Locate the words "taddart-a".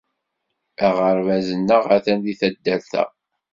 2.39-3.03